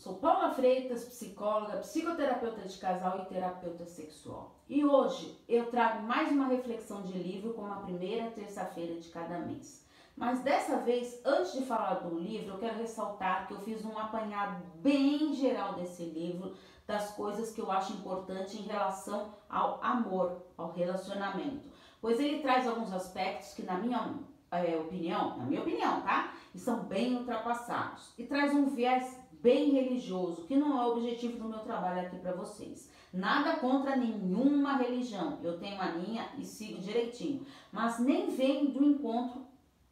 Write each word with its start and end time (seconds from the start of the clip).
Sou 0.00 0.14
Paula 0.14 0.54
Freitas, 0.54 1.04
psicóloga, 1.04 1.76
psicoterapeuta 1.76 2.66
de 2.66 2.78
casal 2.78 3.20
e 3.20 3.26
terapeuta 3.26 3.84
sexual. 3.84 4.56
E 4.66 4.82
hoje 4.82 5.38
eu 5.46 5.70
trago 5.70 6.04
mais 6.04 6.32
uma 6.32 6.46
reflexão 6.46 7.02
de 7.02 7.12
livro 7.12 7.52
como 7.52 7.70
a 7.70 7.80
primeira 7.80 8.30
terça-feira 8.30 8.98
de 8.98 9.10
cada 9.10 9.40
mês. 9.40 9.86
Mas 10.16 10.40
dessa 10.40 10.78
vez, 10.78 11.20
antes 11.22 11.52
de 11.52 11.66
falar 11.66 11.96
do 11.96 12.18
livro, 12.18 12.54
eu 12.54 12.58
quero 12.58 12.78
ressaltar 12.78 13.46
que 13.46 13.52
eu 13.52 13.60
fiz 13.60 13.84
um 13.84 13.98
apanhado 13.98 14.64
bem 14.76 15.34
geral 15.34 15.74
desse 15.74 16.04
livro, 16.04 16.56
das 16.86 17.10
coisas 17.10 17.52
que 17.52 17.60
eu 17.60 17.70
acho 17.70 17.92
importante 17.92 18.56
em 18.56 18.62
relação 18.62 19.34
ao 19.50 19.84
amor, 19.84 20.40
ao 20.56 20.72
relacionamento. 20.72 21.68
Pois 22.00 22.18
ele 22.18 22.40
traz 22.40 22.66
alguns 22.66 22.90
aspectos 22.94 23.52
que, 23.52 23.64
na 23.64 23.74
minha 23.74 24.14
é, 24.50 24.76
opinião, 24.76 25.36
na 25.36 25.44
minha 25.44 25.60
opinião, 25.60 26.00
tá? 26.00 26.32
Estão 26.54 26.84
bem 26.84 27.16
ultrapassados. 27.16 28.14
E 28.16 28.24
traz 28.24 28.54
um 28.54 28.64
viés 28.64 29.20
bem 29.42 29.70
religioso, 29.70 30.44
que 30.46 30.56
não 30.56 30.80
é 30.80 30.86
o 30.86 30.92
objetivo 30.92 31.38
do 31.38 31.48
meu 31.48 31.60
trabalho 31.60 32.06
aqui 32.06 32.16
para 32.18 32.32
vocês. 32.32 32.90
Nada 33.12 33.56
contra 33.56 33.96
nenhuma 33.96 34.76
religião. 34.76 35.38
Eu 35.42 35.58
tenho 35.58 35.80
a 35.80 35.92
minha 35.92 36.28
e 36.38 36.44
sigo 36.44 36.80
direitinho, 36.80 37.44
mas 37.72 37.98
nem 37.98 38.30
vem 38.30 38.66
do 38.66 38.84
encontro 38.84 39.46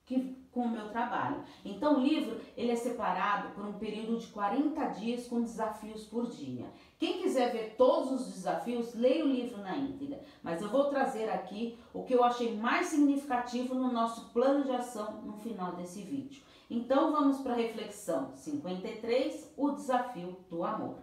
que 0.07 0.39
com 0.51 0.61
o 0.61 0.71
meu 0.71 0.89
trabalho. 0.89 1.45
Então 1.65 1.99
o 1.99 2.01
livro 2.01 2.41
ele 2.57 2.73
é 2.73 2.77
separado 2.77 3.55
por 3.55 3.65
um 3.65 3.75
período 3.75 4.19
de 4.19 4.27
40 4.29 4.87
dias 4.87 5.29
com 5.29 5.43
desafios 5.43 6.05
por 6.05 6.29
dia. 6.31 6.67
Quem 6.99 7.23
quiser 7.23 7.53
ver 7.53 7.75
todos 7.77 8.11
os 8.11 8.33
desafios, 8.33 8.95
leia 8.95 9.25
o 9.25 9.29
livro 9.29 9.59
na 9.59 9.77
íntegra. 9.77 10.21
Mas 10.43 10.61
eu 10.61 10.69
vou 10.69 10.87
trazer 10.87 11.29
aqui 11.29 11.79
o 11.93 12.03
que 12.03 12.15
eu 12.15 12.25
achei 12.25 12.57
mais 12.57 12.87
significativo 12.87 13.75
no 13.75 13.93
nosso 13.93 14.31
plano 14.33 14.65
de 14.65 14.73
ação 14.73 15.23
no 15.23 15.35
final 15.35 15.77
desse 15.77 16.03
vídeo. 16.03 16.43
Então 16.71 17.13
vamos 17.13 17.41
para 17.41 17.55
a 17.55 17.57
reflexão 17.57 18.37
53, 18.37 19.55
o 19.57 19.71
desafio 19.71 20.37
do 20.51 20.63
amor. 20.63 20.99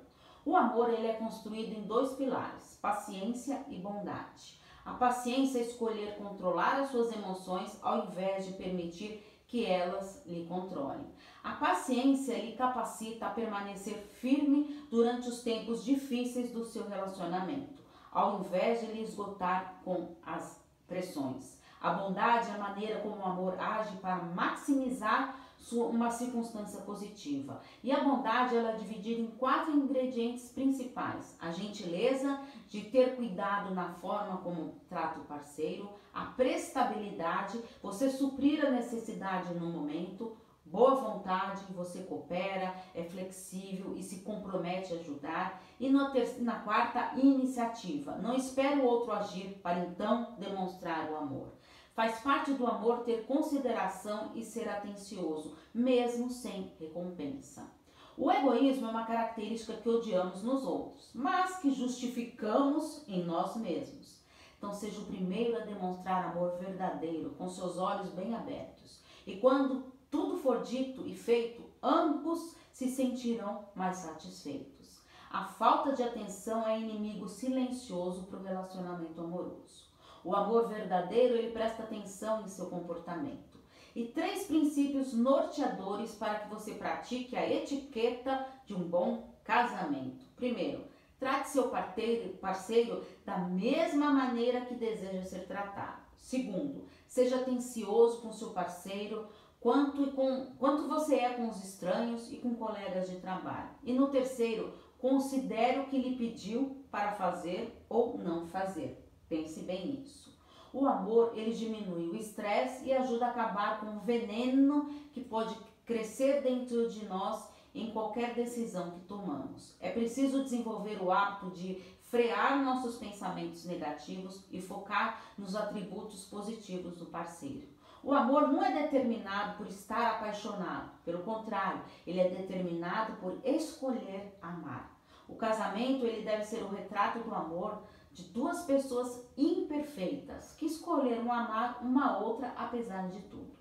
O 0.45 0.55
amor 0.55 0.93
ele 0.93 1.07
é 1.07 1.13
construído 1.13 1.73
em 1.73 1.87
dois 1.87 2.13
pilares, 2.13 2.77
paciência 2.79 3.65
e 3.67 3.79
bondade. 3.79 4.59
A 4.85 4.93
paciência 4.93 5.57
é 5.57 5.63
escolher 5.63 6.17
controlar 6.17 6.79
as 6.79 6.91
suas 6.91 7.11
emoções 7.11 7.79
ao 7.81 8.05
invés 8.05 8.45
de 8.45 8.53
permitir 8.53 9.25
que 9.47 9.65
elas 9.65 10.23
lhe 10.27 10.45
controlem. 10.45 11.07
A 11.43 11.53
paciência 11.53 12.37
lhe 12.37 12.55
capacita 12.55 13.25
a 13.25 13.31
permanecer 13.31 13.97
firme 14.19 14.85
durante 14.91 15.27
os 15.27 15.41
tempos 15.41 15.83
difíceis 15.83 16.51
do 16.51 16.63
seu 16.63 16.87
relacionamento, 16.87 17.81
ao 18.11 18.39
invés 18.39 18.81
de 18.81 18.87
lhe 18.87 19.01
esgotar 19.01 19.81
com 19.83 20.15
as 20.23 20.63
pressões. 20.87 21.59
A 21.81 21.91
bondade 21.91 22.49
é 22.49 22.53
a 22.53 22.59
maneira 22.59 22.99
como 22.99 23.17
o 23.17 23.25
amor 23.25 23.59
age 23.59 23.97
para 23.97 24.17
maximizar 24.17 25.44
uma 25.71 26.11
circunstância 26.11 26.81
positiva. 26.81 27.61
E 27.83 27.91
a 27.91 28.03
bondade 28.03 28.55
ela 28.55 28.71
é 28.71 28.77
dividida 28.77 29.21
em 29.21 29.31
quatro 29.31 29.73
ingredientes 29.73 30.49
principais: 30.49 31.35
a 31.39 31.51
gentileza, 31.51 32.39
de 32.69 32.81
ter 32.81 33.15
cuidado 33.15 33.73
na 33.73 33.89
forma 33.89 34.37
como 34.37 34.75
trata 34.87 35.19
o 35.19 35.25
parceiro, 35.25 35.89
a 36.13 36.25
prestabilidade, 36.25 37.59
você 37.81 38.09
suprir 38.09 38.65
a 38.65 38.71
necessidade 38.71 39.53
no 39.53 39.67
momento, 39.67 40.37
boa 40.65 40.95
vontade, 40.95 41.63
você 41.73 41.99
coopera, 42.03 42.75
é 42.93 43.03
flexível 43.03 43.95
e 43.95 44.03
se 44.03 44.21
compromete 44.21 44.93
a 44.93 44.97
ajudar. 44.97 45.61
E 45.79 45.89
na, 45.89 46.11
na 46.39 46.59
quarta, 46.59 47.11
iniciativa, 47.15 48.17
não 48.17 48.35
espera 48.35 48.77
o 48.77 48.85
outro 48.85 49.11
agir 49.11 49.59
para 49.61 49.79
então 49.79 50.35
demonstrar 50.37 51.09
o 51.11 51.17
amor. 51.17 51.53
Faz 51.95 52.19
parte 52.19 52.51
do 52.51 52.67
amor 52.67 53.05
ter 53.05 53.25
consideração 53.25 54.33
e 54.35 54.43
ser 54.43 54.67
atencioso, 54.67 55.55
mesmo 55.73 56.29
sem 56.29 56.73
recompensa. 56.77 57.71
O 58.17 58.29
egoísmo 58.29 58.87
é 58.87 58.89
uma 58.89 59.05
característica 59.05 59.77
que 59.77 59.87
odiamos 59.87 60.43
nos 60.43 60.65
outros, 60.65 61.09
mas 61.13 61.57
que 61.59 61.71
justificamos 61.71 63.07
em 63.07 63.23
nós 63.23 63.55
mesmos. 63.55 64.21
Então, 64.57 64.73
seja 64.73 64.99
o 64.99 65.05
primeiro 65.05 65.55
a 65.55 65.61
demonstrar 65.61 66.31
amor 66.31 66.57
verdadeiro, 66.57 67.29
com 67.37 67.47
seus 67.47 67.77
olhos 67.77 68.09
bem 68.09 68.35
abertos. 68.35 68.99
E 69.25 69.37
quando 69.37 69.85
tudo 70.11 70.35
for 70.37 70.63
dito 70.63 71.07
e 71.07 71.15
feito, 71.15 71.63
ambos 71.81 72.57
se 72.73 72.89
sentirão 72.89 73.69
mais 73.73 73.97
satisfeitos. 73.97 74.99
A 75.31 75.45
falta 75.45 75.93
de 75.93 76.03
atenção 76.03 76.67
é 76.67 76.77
inimigo 76.77 77.29
silencioso 77.29 78.23
para 78.23 78.39
o 78.39 78.43
relacionamento 78.43 79.21
amoroso. 79.21 79.94
O 80.25 80.35
amor 80.35 80.67
verdadeiro, 80.67 81.35
ele 81.35 81.51
presta 81.51 81.83
atenção 81.83 82.41
em 82.41 82.47
seu 82.47 82.65
comportamento. 82.65 83.59
E 83.95 84.05
três 84.05 84.47
princípios 84.47 85.13
norteadores 85.13 86.15
para 86.15 86.39
que 86.39 86.49
você 86.49 86.73
pratique 86.73 87.37
a 87.37 87.47
etiqueta 87.47 88.47
de 88.65 88.73
um 88.73 88.89
bom 88.89 89.35
casamento. 89.43 90.25
Primeiro, 90.35 90.83
trate 91.19 91.49
seu 91.49 91.69
parceiro, 91.69 92.33
parceiro 92.37 93.05
da 93.23 93.37
mesma 93.37 94.11
maneira 94.11 94.61
que 94.61 94.73
deseja 94.73 95.21
ser 95.21 95.45
tratado. 95.45 96.01
Segundo, 96.17 96.85
seja 97.07 97.35
atencioso 97.35 98.19
com 98.21 98.33
seu 98.33 98.49
parceiro, 98.49 99.27
quanto, 99.59 100.11
com, 100.13 100.47
quanto 100.57 100.87
você 100.87 101.17
é 101.17 101.35
com 101.35 101.49
os 101.49 101.63
estranhos 101.63 102.33
e 102.33 102.37
com 102.37 102.55
colegas 102.55 103.07
de 103.07 103.17
trabalho. 103.17 103.69
E 103.83 103.93
no 103.93 104.07
terceiro, 104.07 104.73
considere 104.97 105.81
o 105.81 105.85
que 105.85 105.99
lhe 105.99 106.15
pediu 106.15 106.83
para 106.89 107.11
fazer 107.11 107.79
ou 107.87 108.17
não 108.17 108.47
fazer. 108.47 109.04
Pense 109.27 109.61
bem 109.61 109.87
nisso. 109.87 110.35
O 110.73 110.85
amor, 110.85 111.31
ele 111.35 111.53
diminui 111.53 112.09
o 112.09 112.15
estresse 112.15 112.85
e 112.85 112.93
ajuda 112.93 113.27
a 113.27 113.29
acabar 113.29 113.79
com 113.79 113.95
o 113.95 113.99
veneno 114.01 114.93
que 115.11 115.21
pode 115.21 115.57
crescer 115.85 116.41
dentro 116.41 116.89
de 116.89 117.05
nós 117.05 117.47
em 117.73 117.91
qualquer 117.91 118.33
decisão 118.33 118.91
que 118.91 119.01
tomamos. 119.01 119.75
É 119.79 119.91
preciso 119.91 120.43
desenvolver 120.43 121.01
o 121.01 121.11
hábito 121.11 121.51
de 121.51 121.81
frear 122.03 122.63
nossos 122.63 122.97
pensamentos 122.97 123.65
negativos 123.65 124.43
e 124.51 124.61
focar 124.61 125.21
nos 125.37 125.55
atributos 125.55 126.25
positivos 126.25 126.97
do 126.97 127.05
parceiro. 127.05 127.67
O 128.03 128.13
amor 128.13 128.49
não 128.49 128.63
é 128.63 128.83
determinado 128.83 129.57
por 129.57 129.67
estar 129.67 130.11
apaixonado, 130.11 130.91
pelo 131.03 131.23
contrário, 131.23 131.81
ele 132.05 132.19
é 132.19 132.29
determinado 132.29 133.13
por 133.13 133.39
escolher 133.43 134.37
amar. 134.41 134.95
O 135.27 135.35
casamento 135.35 136.05
ele 136.05 136.23
deve 136.23 136.43
ser 136.43 136.61
o 136.63 136.69
retrato 136.69 137.19
do 137.19 137.33
amor 137.33 137.81
de 138.15 138.23
duas 138.23 138.63
pessoas 138.63 139.21
imperfeitas 139.35 140.53
que 140.53 140.65
escolheram 140.65 141.29
amar 141.29 141.79
uma 141.83 142.17
outra 142.17 142.47
apesar 142.55 143.09
de 143.09 143.19
tudo. 143.23 143.53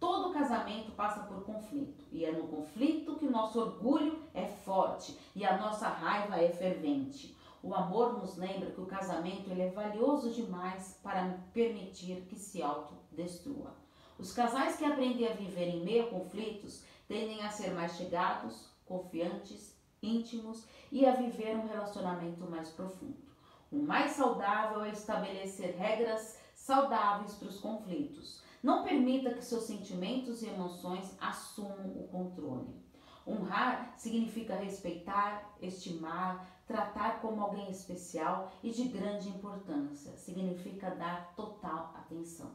Todo 0.00 0.32
casamento 0.32 0.90
passa 0.90 1.20
por 1.20 1.44
conflito 1.44 2.04
e 2.10 2.24
é 2.24 2.32
no 2.32 2.48
conflito 2.48 3.14
que 3.14 3.26
nosso 3.26 3.60
orgulho 3.60 4.20
é 4.34 4.48
forte 4.48 5.16
e 5.36 5.44
a 5.44 5.56
nossa 5.56 5.86
raiva 5.86 6.36
é 6.36 6.50
fervente. 6.50 7.38
O 7.62 7.72
amor 7.72 8.18
nos 8.18 8.36
lembra 8.36 8.72
que 8.72 8.80
o 8.80 8.86
casamento 8.86 9.48
ele 9.48 9.62
é 9.62 9.70
valioso 9.70 10.30
demais 10.30 10.98
para 11.00 11.38
permitir 11.54 12.22
que 12.22 12.36
se 12.36 12.60
autodestrua. 12.60 13.72
Os 14.18 14.32
casais 14.32 14.74
que 14.74 14.84
aprendem 14.84 15.28
a 15.28 15.34
viver 15.34 15.68
em 15.68 15.84
meio 15.84 16.06
a 16.06 16.10
conflitos 16.10 16.82
tendem 17.06 17.40
a 17.44 17.50
ser 17.50 17.70
mais 17.70 17.92
chegados, 17.92 18.68
confiantes, 18.84 19.76
íntimos 20.02 20.66
e 20.90 21.06
a 21.06 21.14
viver 21.14 21.56
um 21.56 21.68
relacionamento 21.68 22.50
mais 22.50 22.68
profundo. 22.70 23.31
O 23.72 23.78
mais 23.78 24.10
saudável 24.10 24.84
é 24.84 24.90
estabelecer 24.90 25.74
regras 25.76 26.38
saudáveis 26.54 27.32
para 27.36 27.48
os 27.48 27.58
conflitos. 27.58 28.42
Não 28.62 28.84
permita 28.84 29.32
que 29.32 29.42
seus 29.42 29.64
sentimentos 29.64 30.42
e 30.42 30.46
emoções 30.46 31.16
assumam 31.18 31.86
o 31.96 32.06
controle. 32.08 32.82
Honrar 33.26 33.94
significa 33.96 34.56
respeitar, 34.56 35.56
estimar, 35.60 36.46
tratar 36.66 37.22
como 37.22 37.40
alguém 37.40 37.70
especial 37.70 38.52
e 38.62 38.70
de 38.70 38.84
grande 38.88 39.30
importância. 39.30 40.16
Significa 40.18 40.90
dar 40.90 41.32
total 41.34 41.94
atenção. 41.96 42.50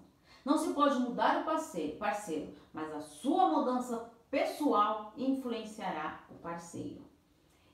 Não 0.45 0.57
se 0.57 0.72
pode 0.73 1.00
mudar 1.00 1.41
o 1.41 1.45
parceiro, 1.45 1.97
mas 2.72 2.94
a 2.94 3.01
sua 3.01 3.50
mudança 3.50 4.11
pessoal 4.29 5.13
influenciará 5.17 6.23
o 6.30 6.36
parceiro. 6.36 7.01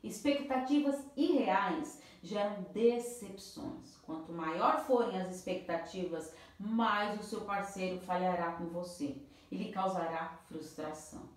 Expectativas 0.04 1.02
irreais 1.16 2.02
geram 2.22 2.64
decepções. 2.74 3.96
Quanto 4.06 4.34
maior 4.34 4.82
forem 4.82 5.22
as 5.22 5.34
expectativas, 5.34 6.36
mais 6.60 7.18
o 7.18 7.24
seu 7.24 7.42
parceiro 7.42 8.02
falhará 8.02 8.52
com 8.52 8.66
você 8.66 9.16
e 9.50 9.56
lhe 9.56 9.72
causará 9.72 10.38
frustração. 10.46 11.30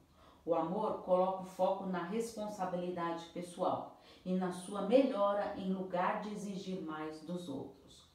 O 0.45 0.53
amor 0.53 1.03
coloca 1.05 1.43
o 1.43 1.47
foco 1.47 1.87
na 1.87 2.03
responsabilidade 2.05 3.25
pessoal 3.27 4.01
e 4.25 4.35
na 4.35 4.51
sua 4.51 4.83
melhora 4.83 5.55
em 5.57 5.73
lugar 5.73 6.23
de 6.23 6.33
exigir 6.33 6.83
mais 6.83 7.21
dos 7.21 7.49
outros. 7.49 8.11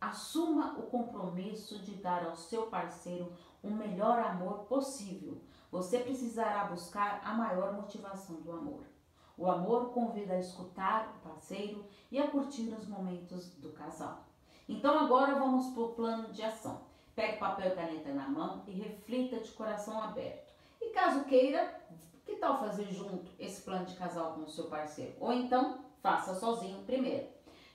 Assuma 0.00 0.78
o 0.78 0.82
compromisso 0.82 1.80
de 1.80 1.96
dar 1.96 2.24
ao 2.24 2.36
seu 2.36 2.66
parceiro 2.66 3.32
o 3.60 3.70
melhor 3.70 4.20
amor 4.20 4.66
possível. 4.66 5.40
Você 5.70 5.98
precisará 5.98 6.64
buscar 6.66 7.20
a 7.24 7.34
maior 7.34 7.72
motivação 7.72 8.36
do 8.42 8.52
amor. 8.52 8.95
O 9.36 9.50
amor 9.50 9.90
convida 9.90 10.34
a 10.34 10.40
escutar 10.40 11.14
o 11.16 11.28
parceiro 11.28 11.84
e 12.10 12.18
a 12.18 12.30
curtir 12.30 12.68
os 12.68 12.88
momentos 12.88 13.50
do 13.56 13.70
casal. 13.70 14.24
Então 14.68 14.98
agora 14.98 15.38
vamos 15.38 15.72
para 15.74 15.82
o 15.82 15.94
plano 15.94 16.32
de 16.32 16.42
ação. 16.42 16.80
Pegue 17.14 17.38
papel 17.38 17.72
e 17.72 17.74
caneta 17.74 18.12
na 18.12 18.28
mão 18.28 18.62
e 18.66 18.72
reflita 18.72 19.38
de 19.38 19.50
coração 19.52 20.00
aberto. 20.00 20.52
E 20.80 20.90
caso 20.90 21.24
queira, 21.24 21.82
Que 22.24 22.36
tal 22.36 22.58
fazer 22.58 22.90
junto 22.90 23.30
esse 23.38 23.62
plano 23.62 23.86
de 23.86 23.94
casal 23.94 24.34
com 24.34 24.40
o 24.40 24.48
seu 24.48 24.64
parceiro? 24.64 25.14
Ou 25.20 25.32
então, 25.32 25.84
faça 26.02 26.34
sozinho 26.34 26.82
primeiro. 26.82 27.28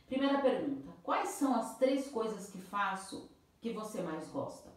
Primeira 0.05 0.41
pergunta: 0.41 0.91
quais 1.01 1.29
são 1.29 1.55
as 1.55 1.77
três 1.77 2.09
coisas 2.09 2.49
que 2.49 2.59
faço 2.59 3.29
que 3.61 3.71
você 3.71 4.01
mais 4.01 4.27
gosta? 4.27 4.69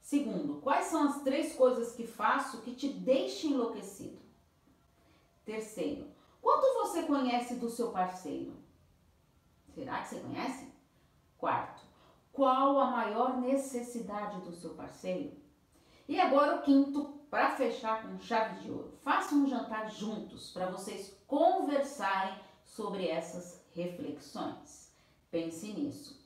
Segundo, 0.00 0.62
quais 0.62 0.86
são 0.86 1.02
as 1.04 1.22
três 1.22 1.54
coisas 1.54 1.94
que 1.94 2.06
faço 2.06 2.62
que 2.62 2.74
te 2.74 2.88
deixam 2.88 3.50
enlouquecido? 3.50 4.25
Terceiro, 5.46 6.08
quanto 6.42 6.74
você 6.74 7.04
conhece 7.04 7.54
do 7.54 7.70
seu 7.70 7.92
parceiro? 7.92 8.52
Será 9.72 10.02
que 10.02 10.08
você 10.08 10.18
conhece? 10.18 10.72
Quarto, 11.38 11.82
qual 12.32 12.80
a 12.80 12.90
maior 12.90 13.40
necessidade 13.40 14.40
do 14.40 14.52
seu 14.52 14.74
parceiro? 14.74 15.36
E 16.08 16.18
agora 16.18 16.56
o 16.56 16.62
quinto, 16.62 17.20
para 17.30 17.54
fechar 17.56 18.02
com 18.02 18.18
chave 18.18 18.60
de 18.60 18.72
ouro. 18.72 18.98
Façam 19.02 19.38
um 19.38 19.46
jantar 19.46 19.88
juntos 19.88 20.50
para 20.50 20.68
vocês 20.68 21.16
conversarem 21.28 22.40
sobre 22.64 23.06
essas 23.06 23.64
reflexões. 23.72 24.92
Pense 25.30 25.72
nisso. 25.72 26.25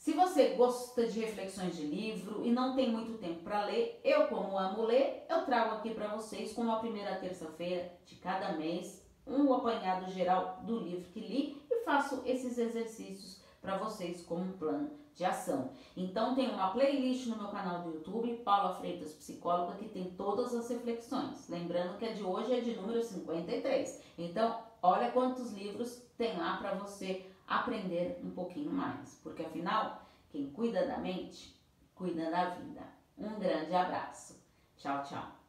Se 0.00 0.14
você 0.14 0.54
gosta 0.54 1.06
de 1.06 1.20
reflexões 1.20 1.76
de 1.76 1.84
livro 1.84 2.40
e 2.42 2.50
não 2.50 2.74
tem 2.74 2.90
muito 2.90 3.18
tempo 3.18 3.42
para 3.44 3.66
ler, 3.66 4.00
eu, 4.02 4.28
como 4.28 4.58
amo 4.58 4.86
ler, 4.86 5.26
eu 5.28 5.44
trago 5.44 5.74
aqui 5.74 5.92
para 5.92 6.16
vocês, 6.16 6.54
como 6.54 6.72
a 6.72 6.78
primeira 6.78 7.16
terça-feira 7.16 7.92
de 8.06 8.14
cada 8.14 8.52
mês, 8.52 9.06
um 9.26 9.52
apanhado 9.52 10.10
geral 10.10 10.60
do 10.62 10.78
livro 10.78 11.04
que 11.12 11.20
li 11.20 11.62
e 11.70 11.84
faço 11.84 12.22
esses 12.24 12.56
exercícios 12.56 13.42
para 13.60 13.76
vocês 13.76 14.22
como 14.22 14.42
um 14.42 14.52
plano 14.52 14.90
de 15.14 15.22
ação. 15.22 15.72
Então 15.94 16.34
tem 16.34 16.48
uma 16.48 16.70
playlist 16.70 17.26
no 17.26 17.36
meu 17.36 17.48
canal 17.48 17.82
do 17.82 17.92
YouTube, 17.92 18.40
Paula 18.42 18.76
Freitas 18.76 19.12
Psicóloga, 19.12 19.76
que 19.76 19.90
tem 19.90 20.12
todas 20.12 20.54
as 20.54 20.70
reflexões. 20.70 21.46
Lembrando 21.46 21.98
que 21.98 22.06
a 22.06 22.14
de 22.14 22.22
hoje 22.22 22.54
é 22.54 22.60
de 22.62 22.74
número 22.74 23.02
53. 23.02 24.02
Então, 24.16 24.62
olha 24.82 25.10
quantos 25.10 25.52
livros 25.52 26.02
tem 26.16 26.38
lá 26.38 26.56
para 26.56 26.72
você 26.72 27.26
aprender 27.50 28.20
um 28.22 28.30
pouquinho 28.30 28.70
mais, 28.72 29.20
porque 29.24 29.42
afinal, 29.42 30.06
quem 30.30 30.52
cuida 30.52 30.86
da 30.86 30.98
mente, 30.98 31.60
cuida 31.96 32.30
da 32.30 32.50
vida. 32.50 32.82
Um 33.18 33.38
grande 33.40 33.74
abraço. 33.74 34.40
Tchau, 34.76 35.02
tchau. 35.02 35.39